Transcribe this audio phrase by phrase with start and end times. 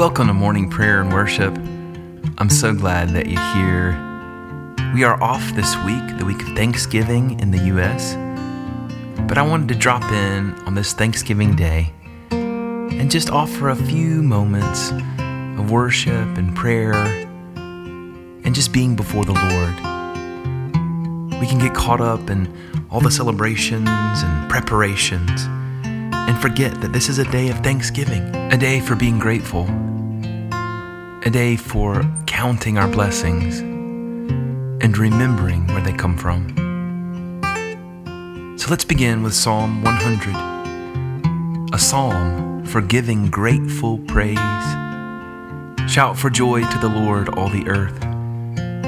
[0.00, 1.54] Welcome to morning prayer and worship.
[2.38, 4.94] I'm so glad that you're here.
[4.94, 8.14] We are off this week, the week of Thanksgiving in the U.S.,
[9.28, 11.92] but I wanted to drop in on this Thanksgiving Day
[12.30, 14.90] and just offer a few moments
[15.60, 19.74] of worship and prayer and just being before the Lord.
[21.42, 22.50] We can get caught up in
[22.90, 25.44] all the celebrations and preparations
[25.84, 29.68] and forget that this is a day of thanksgiving, a day for being grateful,
[31.22, 36.48] a day for counting our blessings and remembering where they come from.
[38.58, 44.38] So let's begin with Psalm 100, a psalm for giving grateful praise.
[45.90, 48.02] Shout for joy to the Lord, all the earth.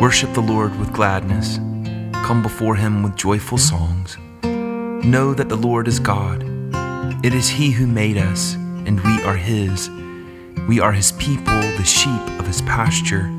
[0.00, 1.58] Worship the Lord with gladness.
[2.24, 4.16] Come before him with joyful songs.
[5.04, 6.42] Know that the Lord is God.
[7.22, 9.90] It is he who made us, and we are his.
[10.68, 13.30] We are his people, the sheep of his pasture.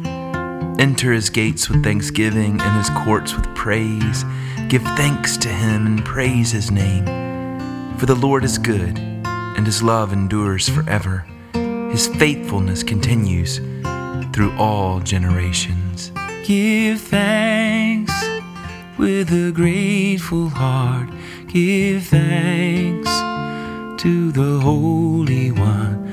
[0.77, 4.25] Enter his gates with thanksgiving and his courts with praise.
[4.67, 7.05] Give thanks to him and praise his name.
[7.97, 11.25] For the Lord is good, and his love endures forever.
[11.53, 13.59] His faithfulness continues
[14.33, 16.11] through all generations.
[16.43, 18.13] Give thanks
[18.97, 21.09] with a grateful heart.
[21.47, 23.09] Give thanks
[24.01, 26.12] to the Holy One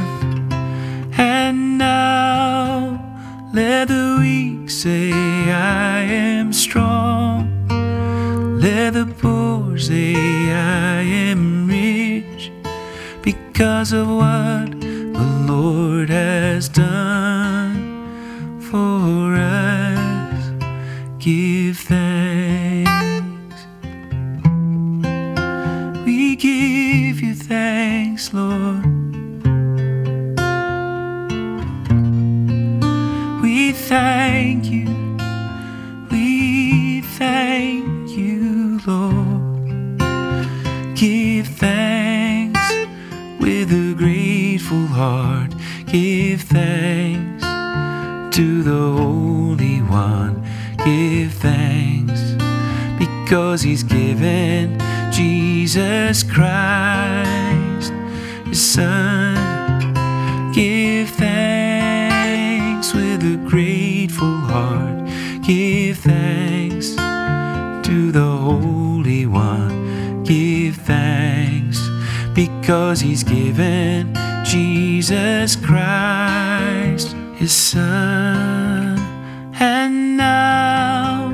[3.53, 7.67] Let the weak say, I am strong.
[8.61, 12.49] Let the poor say, I am rich
[13.21, 20.51] because of what the Lord has done for us.
[21.19, 22.10] Give thanks.
[33.73, 34.87] Thank you.
[36.09, 39.97] We thank you, Lord.
[40.95, 42.59] Give thanks
[43.39, 45.53] with a grateful heart.
[45.85, 47.43] Give thanks
[48.35, 50.43] to the Holy One.
[50.85, 52.21] Give thanks
[52.97, 54.79] because He's given
[55.11, 57.93] Jesus Christ,
[58.45, 59.30] His Son.
[69.01, 70.23] Holy One.
[70.23, 71.79] Give thanks
[72.35, 74.13] because He's given
[74.45, 78.99] Jesus Christ, His Son.
[79.59, 81.33] And now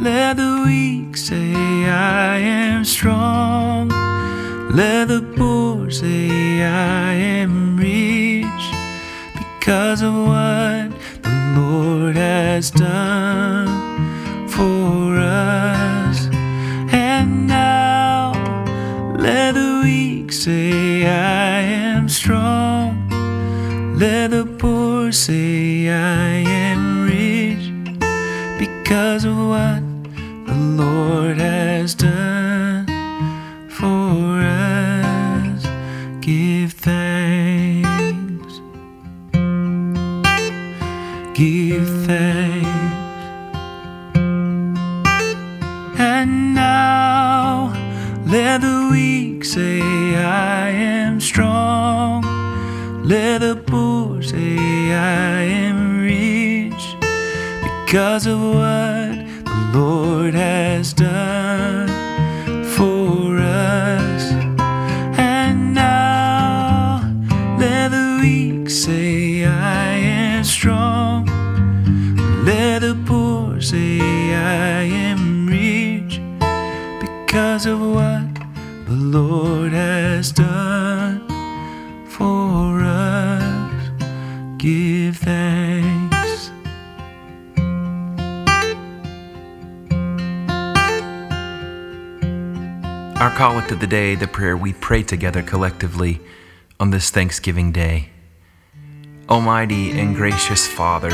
[0.00, 1.54] let the weak say,
[1.84, 3.90] I am strong.
[4.74, 8.64] Let the poor say, I am rich
[9.38, 10.90] because of what
[11.22, 13.83] the Lord has done
[24.84, 26.28] poor say, I
[26.66, 26.80] am
[27.14, 27.64] rich
[28.58, 29.82] because of what
[30.48, 32.86] the Lord has done
[33.78, 35.62] for us.
[36.20, 38.54] Give thanks.
[41.34, 42.68] give thanks.
[45.98, 47.72] And now
[48.26, 49.93] let the weak say,
[54.92, 56.96] I am rich
[57.62, 59.14] because of what
[59.44, 61.43] the Lord has done
[84.64, 86.50] Give thanks.
[93.20, 96.18] Our collect of the day, the prayer we pray together collectively
[96.80, 98.08] on this Thanksgiving Day.
[99.28, 101.10] Almighty and gracious Father,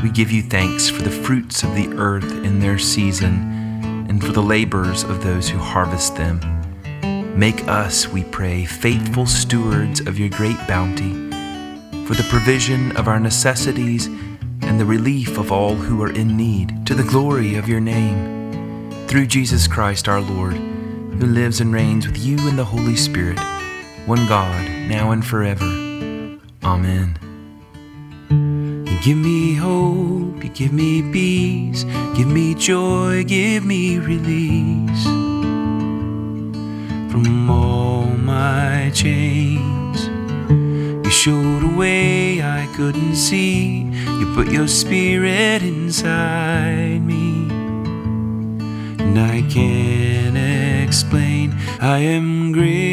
[0.00, 3.34] we give you thanks for the fruits of the earth in their season
[4.08, 6.38] and for the labors of those who harvest them.
[7.36, 11.29] Make us, we pray, faithful stewards of your great bounty
[12.10, 14.06] for the provision of our necessities
[14.62, 18.90] and the relief of all who are in need, to the glory of your name.
[19.06, 23.38] Through Jesus Christ our Lord, who lives and reigns with you in the Holy Spirit,
[24.06, 25.64] one God, now and forever.
[26.64, 27.16] Amen.
[28.88, 31.84] You give me hope, you give me peace,
[32.16, 35.04] give me joy, give me release
[37.12, 40.10] from all my chains.
[41.10, 43.84] You showed a way I couldn't see,
[44.18, 47.48] you put your spirit inside me.
[48.98, 50.36] And I can't
[50.84, 52.90] explain, I am grateful.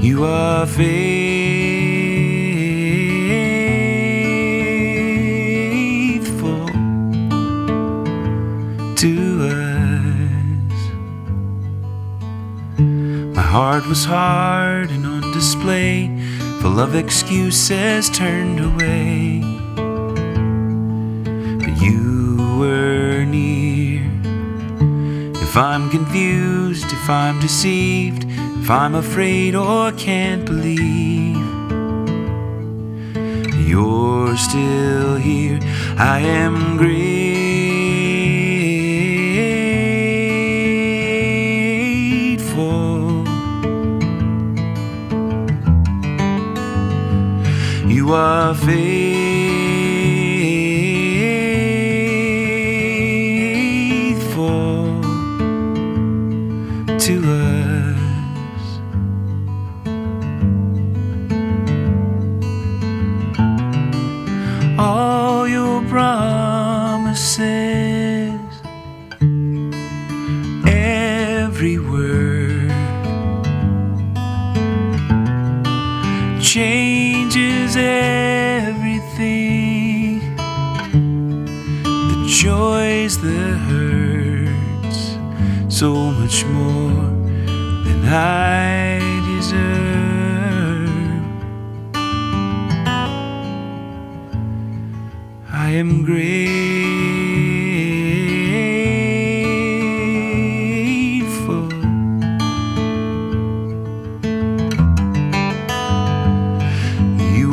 [0.00, 1.05] You are faithful
[13.56, 16.10] heart was hard and on display,
[16.60, 19.40] full of excuses turned away.
[21.62, 24.02] But you were near.
[25.46, 28.26] If I'm confused, if I'm deceived,
[28.60, 31.46] if I'm afraid or can't believe,
[33.66, 35.60] you're still here.
[35.96, 37.25] I am grateful.
[47.88, 49.06] You are faithful
[56.98, 58.00] to us.
[64.78, 67.40] All your promises,
[70.66, 72.72] every word
[77.76, 79.56] everything.
[81.82, 85.18] The joys, the hurts,
[85.68, 87.10] so much more
[87.84, 88.98] than I
[89.36, 90.90] deserve.
[95.52, 97.15] I am grateful.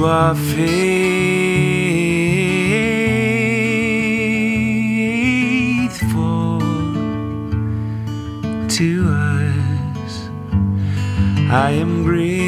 [0.05, 0.99] Are faithful
[8.67, 10.29] to us.
[11.49, 12.42] I am grateful.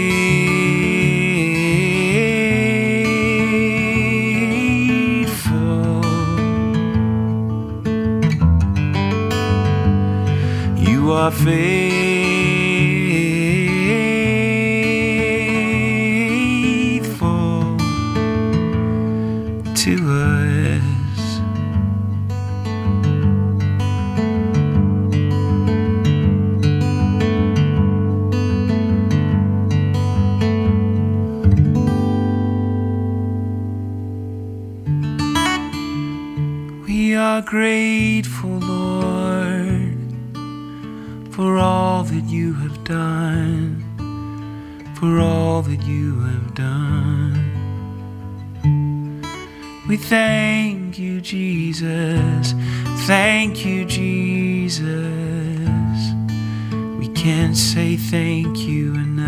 [37.45, 39.97] Grateful, Lord,
[41.31, 43.83] for all that you have done,
[44.99, 47.45] for all that you have done.
[49.87, 52.55] We thank you, Jesus.
[53.05, 54.89] Thank you, Jesus.
[56.97, 59.24] We can't say thank you enough.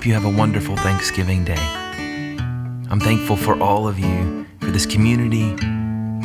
[0.00, 1.62] Hope you have a wonderful Thanksgiving day.
[2.88, 5.54] I'm thankful for all of you, for this community,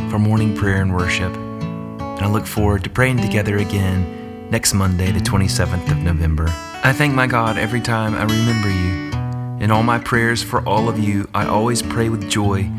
[0.09, 1.35] for morning prayer and worship.
[1.35, 6.45] And I look forward to praying together again next Monday, the 27th of November.
[6.85, 9.61] I thank my God every time I remember you.
[9.61, 12.71] In all my prayers for all of you, I always pray with joy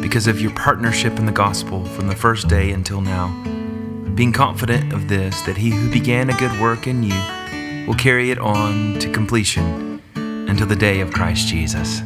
[0.00, 3.26] because of your partnership in the gospel from the first day until now.
[4.14, 7.20] Being confident of this, that he who began a good work in you
[7.88, 9.93] will carry it on to completion
[10.48, 12.02] until the day of Christ Jesus.